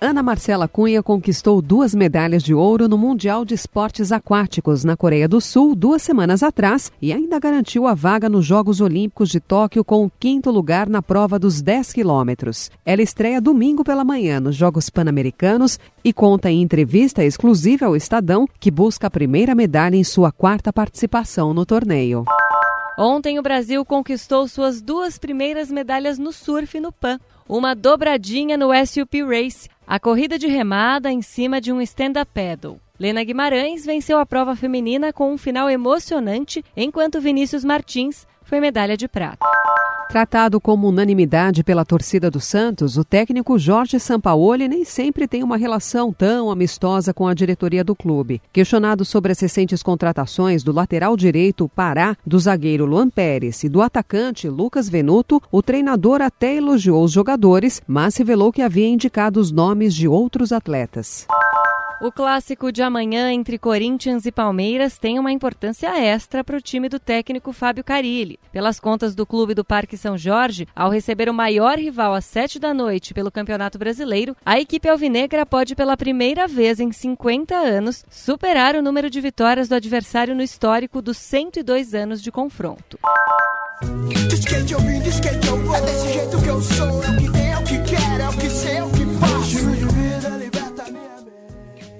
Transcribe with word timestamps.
Ana 0.00 0.22
Marcela 0.22 0.68
Cunha 0.68 1.02
conquistou 1.02 1.60
duas 1.60 1.92
medalhas 1.92 2.44
de 2.44 2.54
ouro 2.54 2.88
no 2.88 2.96
Mundial 2.96 3.44
de 3.44 3.54
Esportes 3.54 4.12
Aquáticos 4.12 4.84
na 4.84 4.96
Coreia 4.96 5.26
do 5.26 5.40
Sul 5.40 5.74
duas 5.74 6.02
semanas 6.02 6.40
atrás 6.40 6.92
e 7.02 7.12
ainda 7.12 7.40
garantiu 7.40 7.84
a 7.84 7.94
vaga 7.94 8.28
nos 8.28 8.46
Jogos 8.46 8.80
Olímpicos 8.80 9.28
de 9.28 9.40
Tóquio 9.40 9.84
com 9.84 10.04
o 10.04 10.10
quinto 10.20 10.52
lugar 10.52 10.88
na 10.88 11.02
prova 11.02 11.36
dos 11.36 11.60
10 11.60 11.92
quilômetros. 11.92 12.70
Ela 12.86 13.02
estreia 13.02 13.40
domingo 13.40 13.82
pela 13.82 14.04
manhã 14.04 14.38
nos 14.38 14.54
Jogos 14.54 14.88
Pan-Americanos 14.88 15.80
e 16.04 16.12
conta 16.12 16.48
em 16.48 16.62
entrevista 16.62 17.24
exclusiva 17.24 17.86
ao 17.86 17.96
Estadão 17.96 18.46
que 18.60 18.70
busca 18.70 19.08
a 19.08 19.10
primeira 19.10 19.52
medalha 19.52 19.96
em 19.96 20.04
sua 20.04 20.30
quarta 20.30 20.72
participação 20.72 21.52
no 21.52 21.66
torneio. 21.66 22.24
Ontem 23.00 23.38
o 23.38 23.42
Brasil 23.42 23.84
conquistou 23.84 24.48
suas 24.48 24.82
duas 24.82 25.20
primeiras 25.20 25.70
medalhas 25.70 26.18
no 26.18 26.32
surf 26.32 26.80
no 26.80 26.90
PAN. 26.90 27.20
Uma 27.48 27.72
dobradinha 27.72 28.56
no 28.56 28.70
SUP 28.84 29.22
Race, 29.22 29.68
a 29.86 30.00
corrida 30.00 30.36
de 30.36 30.48
remada 30.48 31.08
em 31.08 31.22
cima 31.22 31.60
de 31.60 31.72
um 31.72 31.80
stand-up 31.80 32.28
paddle. 32.34 32.80
Lena 32.98 33.22
Guimarães 33.22 33.86
venceu 33.86 34.18
a 34.18 34.26
prova 34.26 34.56
feminina 34.56 35.12
com 35.12 35.32
um 35.32 35.38
final 35.38 35.70
emocionante, 35.70 36.64
enquanto 36.76 37.20
Vinícius 37.20 37.64
Martins 37.64 38.26
foi 38.42 38.58
medalha 38.58 38.96
de 38.96 39.06
prata. 39.06 39.46
Tratado 40.08 40.58
como 40.58 40.88
unanimidade 40.88 41.62
pela 41.62 41.84
torcida 41.84 42.30
do 42.30 42.40
Santos, 42.40 42.96
o 42.96 43.04
técnico 43.04 43.58
Jorge 43.58 44.00
Sampaoli 44.00 44.66
nem 44.66 44.82
sempre 44.82 45.28
tem 45.28 45.42
uma 45.42 45.58
relação 45.58 46.14
tão 46.14 46.50
amistosa 46.50 47.12
com 47.12 47.28
a 47.28 47.34
diretoria 47.34 47.84
do 47.84 47.94
clube. 47.94 48.40
Questionado 48.50 49.04
sobre 49.04 49.32
as 49.32 49.38
recentes 49.38 49.82
contratações 49.82 50.62
do 50.62 50.72
lateral 50.72 51.14
direito 51.14 51.68
Pará, 51.68 52.16
do 52.26 52.38
zagueiro 52.38 52.86
Luan 52.86 53.10
Pérez 53.10 53.62
e 53.64 53.68
do 53.68 53.82
atacante 53.82 54.48
Lucas 54.48 54.88
Venuto, 54.88 55.42
o 55.52 55.62
treinador 55.62 56.22
até 56.22 56.56
elogiou 56.56 57.04
os 57.04 57.12
jogadores, 57.12 57.82
mas 57.86 58.16
revelou 58.16 58.50
que 58.50 58.62
havia 58.62 58.88
indicado 58.88 59.38
os 59.38 59.52
nomes 59.52 59.94
de 59.94 60.08
outros 60.08 60.52
atletas. 60.52 61.26
O 62.00 62.12
clássico 62.12 62.70
de 62.70 62.80
amanhã 62.80 63.32
entre 63.32 63.58
Corinthians 63.58 64.24
e 64.24 64.30
Palmeiras 64.30 64.96
tem 64.98 65.18
uma 65.18 65.32
importância 65.32 65.88
extra 65.98 66.44
para 66.44 66.56
o 66.56 66.60
time 66.60 66.88
do 66.88 67.00
técnico 67.00 67.52
Fábio 67.52 67.82
Carilli. 67.82 68.38
Pelas 68.52 68.78
contas 68.78 69.16
do 69.16 69.26
clube 69.26 69.52
do 69.52 69.64
Parque 69.64 69.96
São 69.96 70.16
Jorge, 70.16 70.68
ao 70.76 70.90
receber 70.90 71.28
o 71.28 71.34
maior 71.34 71.76
rival 71.76 72.14
às 72.14 72.24
sete 72.24 72.60
da 72.60 72.72
noite 72.72 73.12
pelo 73.12 73.32
Campeonato 73.32 73.80
Brasileiro, 73.80 74.36
a 74.46 74.60
equipe 74.60 74.88
alvinegra 74.88 75.44
pode 75.44 75.74
pela 75.74 75.96
primeira 75.96 76.46
vez 76.46 76.78
em 76.78 76.92
50 76.92 77.56
anos 77.56 78.04
superar 78.08 78.76
o 78.76 78.82
número 78.82 79.10
de 79.10 79.20
vitórias 79.20 79.68
do 79.68 79.74
adversário 79.74 80.36
no 80.36 80.42
histórico 80.42 81.02
dos 81.02 81.16
102 81.16 81.94
anos 81.94 82.22
de 82.22 82.30
confronto. 82.30 82.96
Skate, 84.32 84.72
eu 84.72 84.78
vim, 84.80 85.00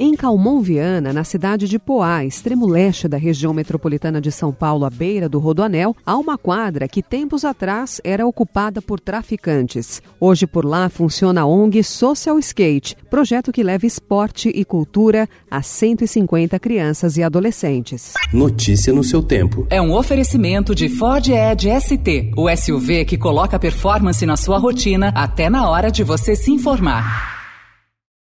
Em 0.01 0.15
Calmon 0.15 0.61
Viana, 0.61 1.13
na 1.13 1.25
cidade 1.25 1.67
de 1.67 1.77
Poá, 1.77 2.25
extremo 2.25 2.69
leste 2.69 3.09
da 3.09 3.17
região 3.17 3.53
metropolitana 3.53 4.21
de 4.21 4.31
São 4.31 4.53
Paulo, 4.53 4.85
à 4.85 4.91
beira 4.91 5.29
do 5.29 5.41
Rodoanel, 5.41 5.97
há 6.07 6.17
uma 6.17 6.39
quadra 6.39 6.87
que 6.87 7.03
tempos 7.03 7.45
atrás 7.45 8.01
era 8.05 8.25
ocupada 8.25 8.81
por 8.81 9.01
traficantes. 9.01 10.01
Hoje 10.21 10.47
por 10.47 10.65
lá 10.65 10.89
funciona 10.89 11.41
a 11.41 11.47
ONG 11.47 11.83
Social 11.83 12.39
Skate, 12.39 12.97
projeto 13.11 13.51
que 13.51 13.65
leva 13.65 13.87
esporte 13.87 14.53
e 14.55 14.65
cultura 14.65 15.29
a 15.51 15.63
150 15.63 16.57
crianças 16.61 17.17
e 17.17 17.25
adolescentes. 17.25 18.15
Notícia 18.33 18.93
no 18.93 19.03
seu 19.03 19.21
tempo. 19.21 19.67
É 19.69 19.83
um 19.83 19.93
oferecimento 19.93 20.77
de 20.77 20.89
Ford 20.89 21.27
Edge 21.29 21.69
ST, 21.81 22.31
o 22.37 22.49
SUV 22.57 23.05
que 23.05 23.19
coloca 23.19 23.59
performance 23.59 24.25
na 24.25 24.37
sua 24.37 24.59
rotina 24.59 25.09
até 25.13 25.51
na 25.51 25.69
hora 25.69 25.91
de 25.91 26.05
você 26.05 26.37
se 26.37 26.53
informar. 26.53 27.38